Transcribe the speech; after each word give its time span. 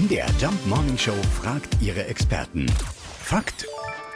MDR 0.00 0.26
Jump 0.40 0.66
Morning 0.66 0.96
Show 0.96 1.12
fragt 1.42 1.76
ihre 1.82 2.06
Experten. 2.06 2.64
Fakt 3.22 3.66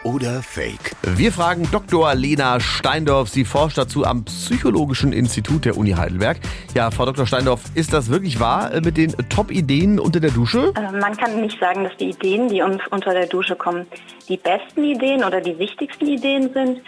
oder 0.02 0.40
Fake? 0.42 0.92
Wir 1.02 1.30
fragen 1.30 1.68
Dr. 1.70 2.14
Lena 2.14 2.58
Steindorf. 2.58 3.28
Sie 3.28 3.44
forscht 3.44 3.76
dazu 3.76 4.06
am 4.06 4.24
Psychologischen 4.24 5.12
Institut 5.12 5.66
der 5.66 5.76
Uni 5.76 5.90
Heidelberg. 5.90 6.38
Ja, 6.74 6.90
Frau 6.90 7.04
Dr. 7.04 7.26
Steindorf, 7.26 7.60
ist 7.74 7.92
das 7.92 8.08
wirklich 8.08 8.40
wahr 8.40 8.72
äh, 8.72 8.80
mit 8.80 8.96
den 8.96 9.12
Top-Ideen 9.28 9.98
unter 9.98 10.20
der 10.20 10.30
Dusche? 10.30 10.72
Äh, 10.74 10.92
Man 10.98 11.16
kann 11.18 11.38
nicht 11.40 11.58
sagen, 11.60 11.84
dass 11.84 11.96
die 11.98 12.10
Ideen, 12.10 12.48
die 12.48 12.62
uns 12.62 12.80
unter 12.90 13.12
der 13.12 13.26
Dusche 13.26 13.54
kommen, 13.54 13.86
die 14.28 14.38
besten 14.38 14.84
Ideen 14.84 15.22
oder 15.22 15.42
die 15.42 15.58
wichtigsten 15.58 16.06
Ideen 16.06 16.50
sind. 16.54 16.80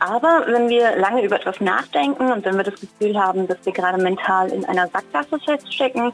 Aber 0.00 0.46
wenn 0.48 0.68
wir 0.68 0.96
lange 0.96 1.22
über 1.22 1.36
etwas 1.36 1.60
nachdenken 1.60 2.32
und 2.32 2.44
wenn 2.44 2.56
wir 2.56 2.64
das 2.64 2.80
Gefühl 2.80 3.16
haben, 3.16 3.46
dass 3.46 3.58
wir 3.64 3.72
gerade 3.72 4.02
mental 4.02 4.48
in 4.48 4.64
einer 4.64 4.88
Sackgasse 4.88 5.38
feststecken 5.44 6.10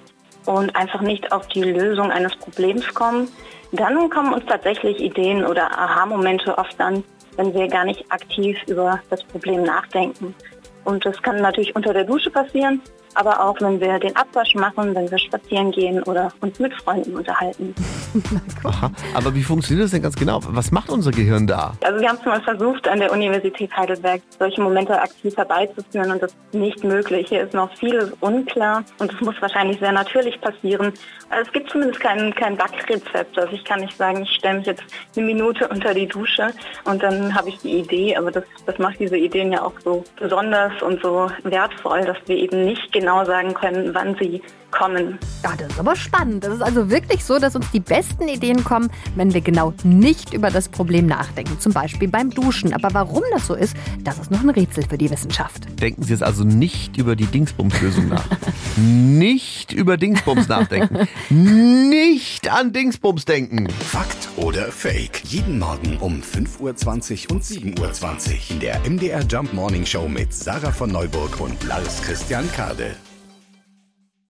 und 0.46 0.74
einfach 0.74 1.00
nicht 1.00 1.32
auf 1.32 1.46
die 1.48 1.62
Lösung 1.62 2.10
eines 2.10 2.34
Problems 2.36 2.92
kommen, 2.94 3.28
dann 3.72 4.08
kommen 4.10 4.32
uns 4.32 4.46
tatsächlich 4.46 5.00
Ideen 5.00 5.44
oder 5.44 5.70
Aha-Momente 5.70 6.56
oft 6.56 6.78
dann, 6.78 7.04
wenn 7.36 7.52
wir 7.52 7.68
gar 7.68 7.84
nicht 7.84 8.10
aktiv 8.10 8.56
über 8.66 9.00
das 9.10 9.22
Problem 9.24 9.64
nachdenken. 9.64 10.34
Und 10.84 11.04
das 11.04 11.20
kann 11.20 11.42
natürlich 11.42 11.74
unter 11.74 11.92
der 11.92 12.04
Dusche 12.04 12.30
passieren, 12.30 12.80
aber 13.14 13.44
auch 13.44 13.60
wenn 13.60 13.80
wir 13.80 13.98
den 13.98 14.14
Abwasch 14.14 14.54
machen, 14.54 14.94
wenn 14.94 15.10
wir 15.10 15.18
spazieren 15.18 15.72
gehen 15.72 16.02
oder 16.04 16.32
uns 16.40 16.58
mit 16.60 16.72
Freunden 16.74 17.16
unterhalten. 17.16 17.74
Aha. 18.64 18.90
Aber 19.14 19.34
wie 19.34 19.42
funktioniert 19.42 19.84
das 19.84 19.90
denn 19.92 20.02
ganz 20.02 20.16
genau? 20.16 20.40
Was 20.48 20.70
macht 20.72 20.90
unser 20.90 21.10
Gehirn 21.10 21.46
da? 21.46 21.74
Also 21.82 22.00
wir 22.00 22.08
haben 22.08 22.18
es 22.18 22.24
mal 22.24 22.40
versucht, 22.42 22.88
an 22.88 23.00
der 23.00 23.12
Universität 23.12 23.74
Heidelberg 23.76 24.22
solche 24.38 24.60
Momente 24.60 25.00
aktiv 25.00 25.36
herbeizuführen 25.36 26.12
und 26.12 26.22
das 26.22 26.32
ist 26.32 26.54
nicht 26.54 26.84
möglich. 26.84 27.28
Hier 27.28 27.42
ist 27.42 27.54
noch 27.54 27.74
vieles 27.76 28.12
unklar 28.20 28.84
und 28.98 29.12
es 29.12 29.20
muss 29.20 29.34
wahrscheinlich 29.40 29.78
sehr 29.78 29.92
natürlich 29.92 30.40
passieren. 30.40 30.92
Also 31.30 31.46
es 31.46 31.52
gibt 31.52 31.70
zumindest 31.70 32.00
kein, 32.00 32.34
kein 32.34 32.56
Backrezept. 32.56 33.38
Also 33.38 33.52
ich 33.52 33.64
kann 33.64 33.80
nicht 33.80 33.96
sagen, 33.96 34.22
ich 34.22 34.30
stelle 34.30 34.58
mich 34.58 34.66
jetzt 34.66 34.84
eine 35.16 35.26
Minute 35.26 35.68
unter 35.68 35.94
die 35.94 36.06
Dusche 36.06 36.52
und 36.84 37.02
dann 37.02 37.34
habe 37.34 37.48
ich 37.48 37.58
die 37.58 37.78
Idee. 37.78 38.16
Aber 38.16 38.30
das, 38.30 38.44
das 38.64 38.78
macht 38.78 39.00
diese 39.00 39.16
Ideen 39.16 39.52
ja 39.52 39.62
auch 39.62 39.74
so 39.84 40.04
besonders 40.18 40.80
und 40.82 41.02
so 41.02 41.30
wertvoll, 41.42 42.02
dass 42.02 42.16
wir 42.26 42.36
eben 42.36 42.64
nicht 42.64 42.92
genau 42.92 43.24
sagen 43.24 43.54
können, 43.54 43.94
wann 43.94 44.16
sie 44.20 44.40
kommen. 44.70 45.18
Ja, 45.42 45.52
das 45.56 45.68
ist 45.68 45.80
aber 45.80 45.96
spannend. 45.96 46.44
Das 46.44 46.54
ist 46.54 46.62
also 46.62 46.90
wirklich 46.90 47.24
so, 47.24 47.38
dass 47.38 47.56
uns 47.56 47.70
die 47.70 47.80
besten 48.06 48.28
Ideen 48.28 48.64
kommen, 48.64 48.90
wenn 49.14 49.34
wir 49.34 49.40
genau 49.40 49.72
nicht 49.84 50.32
über 50.32 50.50
das 50.50 50.68
Problem 50.68 51.06
nachdenken. 51.06 51.58
Zum 51.60 51.72
Beispiel 51.72 52.08
beim 52.08 52.30
Duschen. 52.30 52.72
Aber 52.72 52.92
warum 52.94 53.22
das 53.32 53.46
so 53.46 53.54
ist, 53.54 53.76
das 54.04 54.18
ist 54.18 54.30
noch 54.30 54.42
ein 54.42 54.50
Rätsel 54.50 54.84
für 54.88 54.98
die 54.98 55.10
Wissenschaft. 55.10 55.66
Denken 55.80 56.02
Sie 56.02 56.12
jetzt 56.12 56.22
also 56.22 56.44
nicht 56.44 56.96
über 56.96 57.16
die 57.16 57.26
Dingsbums-Lösung 57.26 58.08
nach. 58.08 58.26
nicht 58.76 59.72
über 59.72 59.96
Dingsbums 59.96 60.48
nachdenken. 60.48 61.08
nicht 61.30 62.50
an 62.50 62.72
Dingsbums 62.72 63.24
denken. 63.24 63.68
Fakt 63.70 64.28
oder 64.36 64.70
Fake? 64.70 65.22
Jeden 65.24 65.58
Morgen 65.58 65.96
um 65.98 66.20
5.20 66.20 67.28
Uhr 67.28 67.36
und 67.36 67.44
7.20 67.44 67.78
Uhr 67.80 68.50
in 68.50 68.60
der 68.60 68.80
MDR 68.88 69.22
Jump 69.22 69.52
Morning 69.52 69.84
Show 69.84 70.08
mit 70.08 70.32
Sarah 70.32 70.72
von 70.72 70.90
Neuburg 70.90 71.40
und 71.40 71.62
Lars 71.64 72.02
Christian 72.02 72.50
Kade. 72.52 72.96